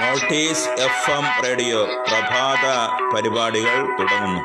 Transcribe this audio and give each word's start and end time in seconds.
Notice 0.00 0.68
F 0.68 1.10
M 1.10 1.26
radio 1.44 1.80
പ്രഭാത 1.84 2.64
പരിപാടികൾ 3.14 3.76
തുടങ്ങുന്നു. 3.98 4.42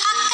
Ah! 0.00 0.24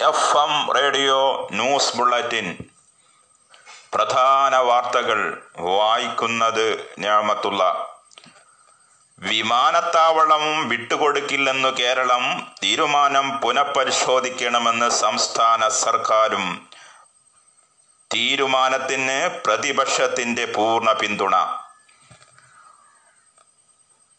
F 0.00 0.36
M 0.36 0.72
radio 0.72 1.48
news 1.52 1.96
bulletin. 1.96 2.56
പ്രധാന 3.94 4.56
വാർത്തകൾ 4.56 5.42
വായിക്കുന്നത് 5.58 6.94
ഞാമത്തുള്ള. 6.98 7.88
വിമാനത്താവളം 9.18 10.68
വിട്ടുകൊടുക്കില്ലെന്ന് 10.68 11.68
കേരളം 11.68 12.52
തീരുമാനം 12.62 13.38
പുനഃപരിശോധിക്കണമെന്ന് 13.38 14.90
സംസ്ഥാന 14.90 15.68
സർക്കാരും. 15.68 16.68
തീരുമാനത്തിന് 18.14 19.40
പ്രതിപക്ഷത്തിന്റെ 19.46 20.44
പൂർണ 20.44 20.92
പിന്തുണ. 20.92 21.34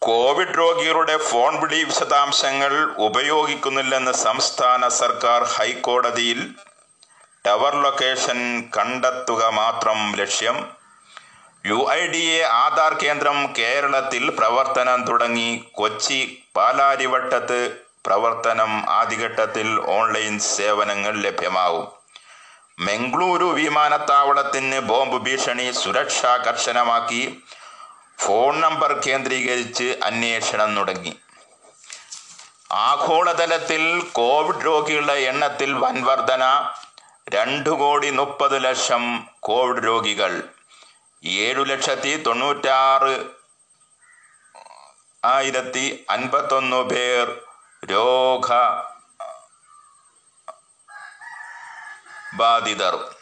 കോവിഡ് 0.07 0.57
രോഗികളുടെ 0.57 1.17
ഫോൺ 1.17 1.61
വിളി 1.61 1.83
വിശദാംശങ്ങൾ 1.83 2.95
ഉപയോഗിക്കുന്നില്ലെന്ന് 2.97 4.11
സംസ്ഥാന 4.11 4.87
സർക്കാർ 4.87 5.43
ഹൈക്കോടതിയിൽ 5.43 6.49
ടവർ 7.47 7.75
ലൊക്കേഷൻ 7.75 8.69
കണ്ടെത്തുക 8.77 9.47
മാത്രം 9.47 10.15
ലക്ഷ്യം. 10.15 10.67
U 11.65 11.87
I 11.91 12.07
D 12.07 12.23
A 12.25 12.41
Aadhaar 12.41 12.93
കേന്ദ്രം 12.93 13.53
കേരളത്തിൽ 13.57 14.29
പ്രവർത്തനം 14.29 15.05
തുടങ്ങി. 15.05 15.63
കൊച്ചി 15.73 16.43
പാലാരിവട്ടത്ത് 16.55 17.75
പ്രവർത്തനം 18.05 18.89
ആദ്യഘട്ടത്തിൽ 18.89 19.81
ഓൺലൈൻ 19.87 20.39
സേവനങ്ങൾ 20.39 21.13
ലഭ്യമാകും. 21.17 21.87
മംഗളൂരു 22.79 23.45
വിമാനത്താവളത്തിന് 23.45 24.79
ബോംബ് 24.79 25.17
ഭീഷണി 25.17 25.71
സുരക്ഷ 25.71 26.25
കർശനമാക്കി. 26.25 27.43
ഫോൺ 28.19 28.59
നമ്പർ 28.61 28.91
കേന്ദ്രീകരിച്ച് 28.93 29.99
അന്വേഷണം 30.03 30.75
തുടങ്ങി. 30.75 31.19
ആഗോളതലത്തിൽ 32.71 34.09
കോവിഡ് 34.11 34.65
രോഗികളുടെ 34.65 35.13
എണ്ണത്തിൽ 35.13 35.73
വൻ 35.73 36.03
വർധന 36.03 36.73
രണ്ടു 37.29 37.69
കോടി 37.69 38.09
മുപ്പത് 38.09 38.63
ലക്ഷം 38.63 39.03
കോവിഡ് 39.39 39.85
രോഗികൾ 39.85 40.43
ഏഴു 41.23 41.63
ലക്ഷത്തി 41.63 42.23
തൊണ്ണൂറ്റാറ് 42.23 43.25
ആയിരത്തി 45.25 46.05
അൻപത്തൊന്ന് 46.09 46.81
പേർ 46.83 47.41
രോഗ 47.85 48.47
ബാധിതർ. 52.33 53.16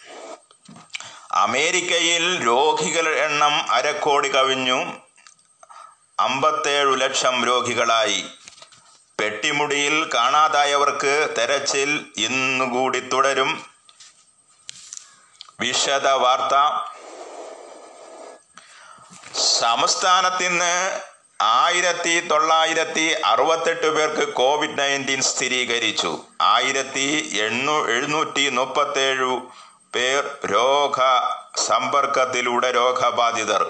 അമേരിക്കയിൽ 1.35 2.45
രോഗികളുടെ 2.47 3.19
എണ്ണം 3.19 3.71
അരക്കോടി 3.71 4.35
കവിഞ്ഞു. 4.35 4.93
അമ്പത്തേഴു 6.19 6.95
ലക്ഷം 6.95 7.45
രോഗികളായി. 7.45 8.25
പെട്ടിമുടിയിൽ 9.19 10.09
കാണാതായവർക്ക് 10.13 11.35
തെരച്ചിൽ 11.37 12.05
ഇന്നുകൂടി 12.17 12.99
തുടരും. 12.99 13.65
വിശദ 15.59 16.07
വാർത്ത 16.07 16.55
സംസ്ഥാനത്തിന് 19.59 20.99
ആയിരത്തി 21.41 22.27
തൊള്ളായിരത്തി 22.27 23.15
അറുപത്തെട്ട് 23.25 23.89
പേർക്ക് 23.95 24.33
കോവിഡ് 24.33 24.79
നയന്റീൻ 24.79 25.21
സ്ഥിരീകരിച്ചു. 25.21 26.25
ആയിരത്തി 26.41 27.37
എണ്ണൂ 27.39 27.87
എഴുന്നൂറ്റി 27.87 28.49
മുപ്പത്തേഴു 28.49 29.51
പേർ 29.95 30.23
രോഗ 30.51 30.99
സമ്പർക്കത്തിലൂടെ 31.67 32.71
രോഗബാധിതർ. 32.71 33.63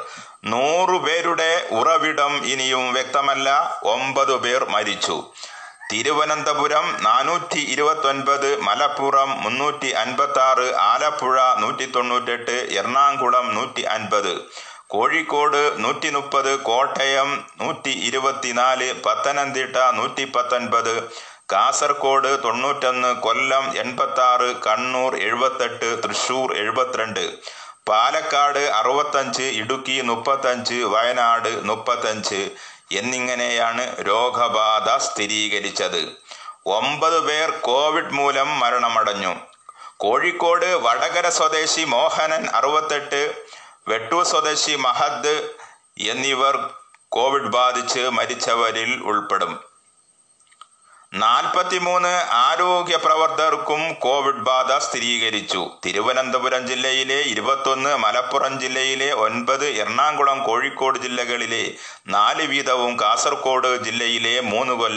നൂറു 0.45 0.97
പേരുടെ 0.97 1.51
ഉറവിടം 1.71 2.33
ഇനിയും 2.45 2.93
വ്യക്തമല്ല. 2.93 3.49
ഒമ്പത് 3.95 4.35
പേർ 4.37 4.63
മരിച്ചു. 4.75 5.17
തിരുവനന്തപുരം 5.91 6.85
നാനൂറ്റി 7.01 7.59
ഇരുപത്തൊൻപത് 7.73 8.47
മലപ്പുറം 8.61 9.29
മുന്നൂറ്റി 9.43 9.89
അൻപത്തി 10.03 10.39
ആറ് 10.39 10.67
ആലപ്പുഴ 10.91 11.35
നൂറ്റി 11.59 11.85
തൊണ്ണൂറ്റെട്ട് 11.85 12.55
എറണാകുളം 12.79 13.45
നൂറ്റി 13.55 13.83
അൻപത് 13.95 14.33
കോഴിക്കോട് 14.87 15.61
നൂറ്റി 15.83 16.09
മുപ്പത് 16.09 16.49
കോട്ടയം 16.59 17.29
നൂറ്റി 17.61 17.93
ഇരുപത്തിനാല് 18.07 18.87
പത്തനംതിട്ട 19.05 19.77
നൂറ്റി 19.99 20.25
പത്തൊൻപത് 20.35 20.93
കാസർഗോഡ് 21.51 22.43
തൊണ്ണൂറ്റൊന്ന് 22.43 23.15
കൊല്ലം 23.15 23.77
എൺപത്തി 23.77 24.21
ആറ് 24.21 24.55
കണ്ണൂർ 24.55 25.15
എഴുപത്തെട്ട് 25.15 26.03
തൃശൂർ 26.03 26.53
എഴുപത്തിരണ്ട്. 26.53 27.37
പാലക്കാട് 27.89 28.59
അറുപത്തഞ്ച് 28.59 29.43
ഇടുക്കി 29.43 30.01
മുപ്പത്തഞ്ച് 30.01 30.73
വയനാട് 30.73 31.67
മുപ്പത്തഞ്ച് 31.67 32.49
എന്നിങ്ങനെയാണ് 32.91 34.07
രോഗബാധ 34.07 34.97
സ്ഥിരീകരിച്ചത്. 34.97 36.01
ഒമ്പത് 36.65 37.19
പേർ 37.27 37.49
കോവിഡ് 37.51 38.13
മൂലം 38.13 38.59
മരണമടഞ്ഞു. 38.59 39.35
കോഴിക്കോട് 39.97 40.65
വടകര 40.65 41.29
സ്വദേശി 41.29 41.83
മോഹനൻ 41.83 42.47
അറുപത്തെട്ട് 42.49 43.33
വെട്ടൂർ 43.87 44.23
സ്വദേശി 44.25 44.75
മഹദ് 44.75 45.35
എന്നിവർ 45.99 46.69
കോവിഡ് 47.09 47.51
ബാധിച്ച് 47.51 47.99
മരിച്ചവരിൽ 47.99 49.01
ഉൾപ്പെടും. 49.03 49.74
നാൽപ്പത്തിമൂന്ന് 51.21 52.13
ആരോഗ്യ 52.45 52.95
പ്രവർത്തകർക്കും 52.95 53.81
കോവിഡ് 54.05 54.41
ബാധ 54.47 54.71
സ്ഥിരീകരിച്ചു. 54.77 55.61
തിരുവനന്തപുരം 55.85 56.63
ജില്ലയിലെ 56.67 57.19
ഇരുപത്തൊന്ന് 57.33 57.91
മലപ്പുറം 57.97 58.53
ജില്ലയിലെ 58.59 59.11
ഒൻപത് 59.25 59.65
എറണാകുളം 59.65 60.39
കോഴിക്കോട് 60.43 60.97
ജില്ലകളിലെ 60.99 61.63
നാല് 62.07 62.47
വീതവും 62.47 62.99
കാസർഗോഡ് 63.01 63.71
ജില്ലയിലെ 63.83 64.33
മൂന്ന് 64.51 64.73
കൊൽ 64.73 64.95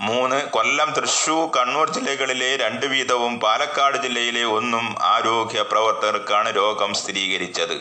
മൂന്ന് 0.00 0.38
കൊല്ലം 0.54 0.90
തൃശൂർ 0.96 1.44
കണ്ണൂർ 1.56 1.86
ജില്ലകളിലെ 1.90 2.56
രണ്ട് 2.56 2.86
വീതവും 2.86 3.40
പാലക്കാട് 3.40 3.96
ജില്ലയിലെ 3.98 4.44
ഒന്നും 4.58 4.86
ആരോഗ്യ 5.12 5.62
പ്രവർത്തകർക്കാണ് 5.62 6.56
രോഗം 6.56 6.94
സ്ഥിരീകരിച്ചത്. 6.94 7.76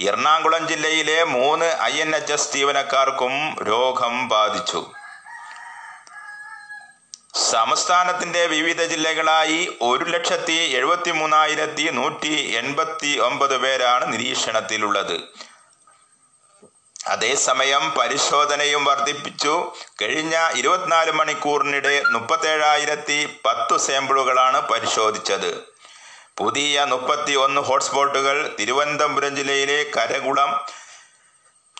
എറണാകുളം 0.00 0.62
ജില്ലയിലെ 0.68 1.18
മൂന്ന് 1.24 1.68
ഐ 1.82 1.94
എൻ 2.00 2.16
എച്ച് 2.16 2.32
എസ് 2.32 2.52
ജീവനക്കാർക്കും 2.52 3.34
രോഗം 3.70 4.28
ബാധിച്ചു. 4.28 4.82
സംസ്ഥാനത്തിന്റെ 7.50 8.46
വിവിധ 8.46 8.82
ജില്ലകളായി 8.82 9.78
ഒരു 9.82 10.04
ലക്ഷത്തി 10.04 10.56
എഴുപത്തി 10.76 11.10
മൂന്നായിരത്തി 11.10 11.84
നൂറ്റി 11.92 12.32
എൺപത്തി 12.60 13.18
ഒമ്പത് 13.18 13.56
പേരാണ് 13.58 14.12
നിരീക്ഷണത്തിലുള്ളത്. 14.12 15.16
അതേസമയം 17.06 17.84
പരിശോധനയും 17.98 18.84
വർദ്ധിപ്പിച്ചു. 18.84 19.72
കഴിഞ്ഞ 20.02 20.36
ഇരുപത്തിനാല് 20.54 21.12
മണിക്കൂറിനിടെ 21.12 22.02
മുപ്പത്തേഴായിരത്തി 22.10 23.18
പത്ത് 23.46 23.76
സാമ്പിളുകളാണ് 23.76 24.60
പരിശോധിച്ചത്. 24.68 25.50
പുതിയ 26.38 26.84
മുപ്പത്തി 26.84 27.34
ഒന്ന് 27.34 27.60
ഹോട്ട്സ്പോട്ടുകൾ 27.60 28.56
തിരുവനന്തപുരം 28.60 29.36
ജില്ലയിലെ 29.36 29.78
കരകുളം 29.96 30.50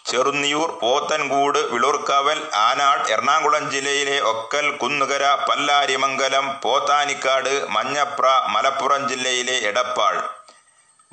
ചെറുന്നിയൂർ 0.07 0.79
പോത്തൻകൂട് 0.79 1.59
വിളൂർക്കാവൽ 1.59 2.39
ആനാട് 2.59 3.11
എറണാകുളം 3.13 3.71
ജില്ലയിലെ 3.71 4.21
ഒക്കൽ 4.23 4.77
കുന്നുകര 4.77 5.35
പല്ലാരിമംഗലം 5.49 6.61
പോത്താനിക്കാട് 6.63 7.69
മഞ്ഞപ്ര 7.69 8.27
മലപ്പുറം 8.49 9.09
ജില്ലയിലെ 9.09 9.57
എടപ്പാൾ 9.69 10.15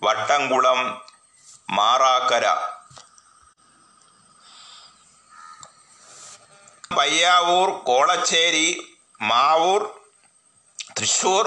വട്ടംകുളം 0.01 0.79
മാറാക്കര. 1.69 2.45
പയ്യാവൂർ 6.97 7.69
കോളച്ചേരി 7.83 8.67
മാവൂർ 9.21 9.81
തൃശൂർ 10.97 11.45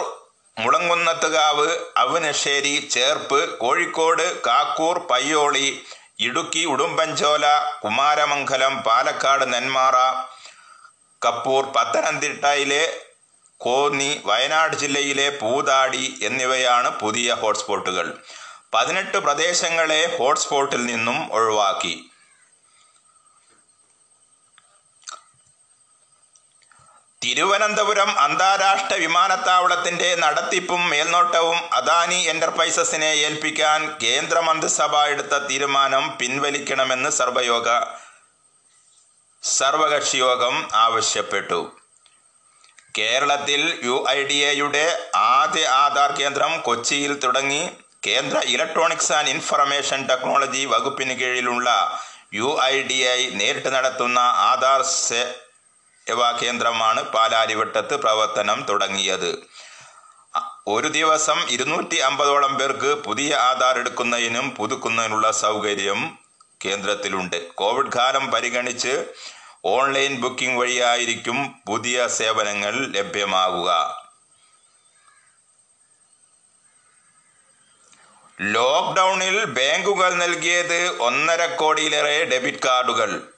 മുളങ്കുന്നത്തുകാവ് 0.56 1.68
അവനശ്ശേരി 1.96 2.88
ചേർപ്പ് 2.88 3.58
കോഴിക്കോട് 3.58 4.42
കാക്കൂർ 4.46 4.98
പയ്യോളി 5.10 5.68
ഇടുക്കി 6.20 6.64
ഉടുമ്പൻചോല 6.64 7.46
കുമാരമംഗലം 7.84 8.82
പാലക്കാട് 8.82 9.52
നെന്മാറ 9.52 9.96
കപ്പൂർ 11.24 11.64
പത്തനംതിട്ടയിലെ 11.64 13.02
കോന്നി 13.60 14.22
വയനാട് 14.24 14.76
ജില്ലയിലെ 14.76 15.38
പൂതാടി 15.40 16.18
എന്നിവയാണ് 16.22 17.00
പുതിയ 17.00 17.34
ഹോട്ട്സ്പോട്ടുകൾ. 17.34 18.18
പതിനെട്ട് 18.74 19.18
പ്രദേശങ്ങളെ 19.18 20.16
ഹോട്ട്സ്പോട്ടിൽ 20.18 20.86
നിന്നും 20.86 21.32
ഒഴിവാക്കി. 21.32 22.10
തിരുവനന്തപുരം 27.26 28.10
അന്താരാഷ്ട്ര 28.24 28.96
വിമാനത്താവളത്തിന്റെ 29.02 30.08
നടത്തിപ്പും 30.14 30.82
മേൽനോട്ടവും 30.90 31.56
അദാനി 31.78 32.18
എന്റർപ്രൈസസിനെ 32.32 33.08
ഏൽപ്പിക്കാൻ 33.28 33.80
കേന്ദ്രമന്ത്രിസഭ 34.02 35.00
എടുത്ത 35.12 35.34
തീരുമാനം 35.48 36.04
പിൻവലിക്കണമെന്ന് 36.20 37.10
സർവയോഗ 37.18 37.68
സർവകക്ഷി 39.42 40.18
യോഗം 40.18 40.54
ആവശ്യപ്പെട്ടു. 40.84 41.58
കേരളത്തിൽ 42.98 43.62
യു 43.88 43.96
ഐ 44.14 44.18
ഡി 44.30 44.38
എയുടെ 44.50 44.84
ആദ്യ 45.32 45.64
ആധാർ 45.82 46.12
കേന്ദ്രം 46.20 46.54
കൊച്ചിയിൽ 46.68 47.14
തുടങ്ങി 47.24 47.62
കേന്ദ്ര 48.08 48.38
ഇലക്ട്രോണിക്സ് 48.54 49.12
ആൻഡ് 49.18 49.32
ഇൻഫർമേഷൻ 49.36 50.02
ടെക്നോളജി 50.12 50.62
വകുപ്പിന് 50.74 51.16
കീഴിലുള്ള 51.22 51.68
യു 52.34 52.50
ഐ 52.72 52.74
ഡി 52.82 53.00
ഐ 53.16 53.20
നേരിട്ട് 53.40 53.72
നടത്തുന്ന 53.76 54.20
ആധാർ 54.50 54.80
കേന്ദ്രമാണ് 56.14 57.02
പാലാരിവട്ടത്ത് 57.02 57.96
പ്രവർത്തനം 57.96 58.62
തുടങ്ങിയത്. 58.68 59.46
ഒരു 60.66 60.88
ദിവസം 60.88 61.48
ഇരുന്നൂറ്റി 61.48 61.96
അമ്പതോളം 61.96 62.54
പേർക്ക് 62.54 62.94
പുതിയ 62.94 63.34
ആധാർ 63.34 63.78
എടുക്കുന്നതിനും 63.78 64.54
പുതുക്കുന്നതിനുള്ള 64.54 65.30
സൗകര്യം 65.30 66.18
കേന്ദ്രത്തിലുണ്ട്. 66.64 67.48
കോവിഡ് 67.54 67.92
കാലം 67.92 68.30
പരിഗണിച്ച് 68.30 69.06
ഓൺലൈൻ 69.64 70.20
ബുക്കിംഗ് 70.20 70.60
വഴിയായിരിക്കും 70.60 71.54
പുതിയ 71.68 72.06
സേവനങ്ങൾ 72.06 72.86
ലഭ്യമാകുക. 72.86 73.70
ലോക്ക്ഡൌണിൽ 78.40 79.44
ബാങ്കുകൾ 79.44 80.14
നൽകിയത് 80.14 80.98
ഒന്നര 81.00 81.46
കോടിയിലേറെ 81.46 82.24
ഡെബിറ്റ് 82.24 82.58
കാർഡുകൾ. 82.64 83.35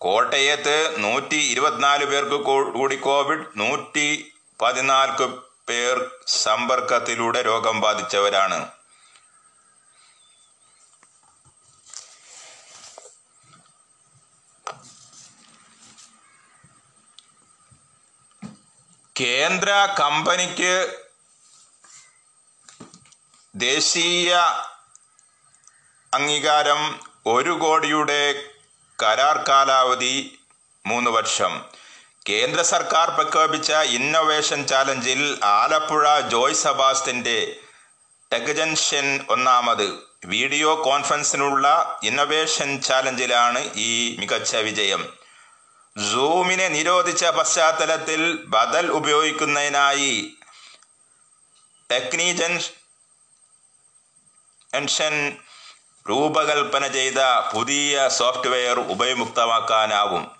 കോട്ടയത്ത് 0.00 1.04
നൂറ്റി 1.04 1.36
ഇരുപത്തിനാല് 1.36 2.04
പേർക്ക് 2.04 2.38
കൂടി 2.78 2.96
കോവിഡ് 2.96 3.46
നൂറ്റി 3.56 4.08
പതിനാല് 4.62 5.26
പേർ 5.68 6.10
സമ്പർക്കത്തിലൂടെ 6.26 7.42
രോഗം 7.42 7.80
ബാധിച്ചവരാണ്. 7.80 8.58
കേന്ദ്ര 19.20 19.70
കമ്പനിക്ക് 20.00 20.72
ദേശീയ 23.54 24.34
അംഗീകാരം 26.12 27.00
ഒരു 27.26 27.50
കോടിയുടെ 27.50 28.22
കരാർ 29.02 29.44
കാലാവധി 29.48 30.38
മൂന്ന് 30.86 31.10
വർഷം. 31.10 31.64
കേന്ദ്ര 32.28 32.62
സർക്കാർ 32.62 33.10
പ്രഖ്യാപിച്ച 33.10 33.72
ഇന്നൊവേഷൻ 33.72 34.66
ചാലഞ്ചിൽ 34.66 35.40
ആലപ്പുഴ 35.44 36.20
ജോയ് 36.20 36.54
സബാസ്റ്റിന്റെ 36.54 37.60
ടെക്ജൻഷൻ 38.32 39.26
ഒന്നാമത്. 39.30 39.86
വീഡിയോ 40.24 40.84
കോൺഫറൻസിനുള്ള 40.84 41.66
ഇന്നൊവേഷൻ 42.02 42.82
ചാലഞ്ചിലാണ് 42.82 43.70
ഈ 43.74 44.16
മികച്ച 44.20 44.56
വിജയം. 44.56 45.18
സൂമിനെ 46.12 46.68
നിരോധിച്ച 46.68 47.24
പശ്ചാത്തലത്തിൽ 47.24 48.22
ബദൽ 48.46 48.86
ഉപയോഗിക്കുന്നതിനായി 48.92 50.36
ടെക്നീജൻ 51.90 52.60
രൂപകൽപ്പന 56.08 56.86
ചെയ്ത 56.86 57.18
പുതിയ 57.54 58.08
സോഫ്റ്റ്വെയർ 58.08 58.80
ഉപയുക്തമാക്കാനാവും. 58.80 60.30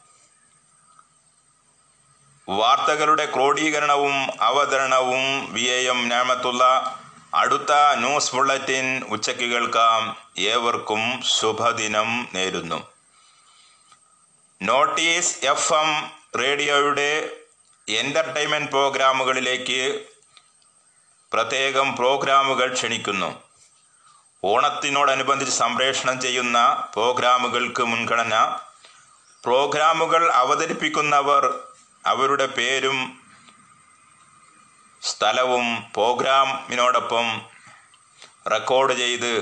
വാർത്തകളുടെ 2.49 3.26
ക്രോഡീകരണവും 3.26 4.42
അവതരണവും 4.42 5.52
വി 5.52 5.61
എ 5.61 5.88
എം 5.88 6.08
ഞാമത്തുള്ള 6.08 6.94
അടുത്ത 7.35 7.94
ന്യൂസ് 7.94 8.35
ബുള്ളറ്റിൻ 8.35 9.04
ഉച്ചയ്ക്ക് 9.04 9.42
കേൾക്കാം 9.42 10.16
ഏവർക്കും 10.38 11.23
ശുഭദിനം 11.23 12.28
നേരുന്നു. 12.35 12.87
നോട്ടീസ് 14.62 15.46
എഫ് 15.46 15.73
എം 15.73 16.11
റേഡിയോയുടെ 16.38 17.30
എന്റർടൈൻമെന്റ് 17.88 18.70
പ്രോഗ്രാമുകളിലേക്ക് 18.70 20.04
പ്രത്യേകം 21.32 21.96
പ്രോഗ്രാമുകൾ 21.96 22.73
ക്ഷണിക്കുന്നു. 22.73 23.45
ഓണത്തിനോടനുബന്ധിച്ച് 24.45 25.55
സംപ്രേഷണം 25.55 26.21
ചെയ്യുന്ന 26.21 26.88
പ്രോഗ്രാമുകൾക്ക് 26.95 27.83
മുൻഗണന. 27.83 28.35
പ്രോഗ്രാമുകൾ 29.45 30.33
അവതരിപ്പിക്കുന്നവർ 30.33 31.61
അവരുടെ 32.07 32.47
പേരും 32.47 33.23
സ്ഥലവും 35.02 35.83
പ്രോഗ്രാമിനോടൊപ്പം 35.83 37.40
റെക്കോർഡ് 38.50 38.93
ചെയ്ത് 38.93 39.33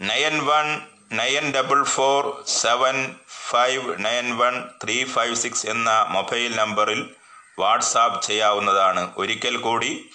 nine 0.00 0.46
one 0.46 0.80
nine 1.12 1.52
double 1.52 1.84
four 1.84 2.42
seven 2.46 3.14
five 3.50 4.04
nine 4.04 4.36
one 4.36 4.68
three 4.84 5.04
five 5.04 5.36
six 5.36 5.66
എന്ന 5.66 5.90
മൊബൈൽ 6.08 6.56
നമ്പറിൽ 6.56 7.14
വാട്സാപ്പ് 7.58 8.22
ചെയ്യാവുന്നതാണ്. 8.22 9.14
ഒരിക്കൽ 9.16 9.56
കൂടി 9.56 10.10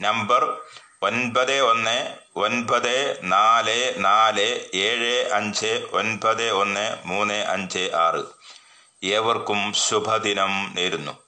നമ്പർ 0.00 0.60
ഒൻപത് 1.02 1.60
ഒന്ന് 1.60 2.23
ഒൻപത് 2.36 3.20
നാല് 3.22 3.94
നാല് 3.96 4.60
ഏഴ് 4.74 5.30
അഞ്ച് 5.32 5.86
ഒൻപത് 5.92 6.50
ഒന്ന് 6.50 6.96
മൂന്ന് 7.04 7.34
അഞ്ച് 7.34 7.90
ആറ്. 7.94 8.22
ഏവർക്കും 9.04 9.72
ശുഭദിനം 9.72 10.72
നേരുന്നു. 10.74 11.23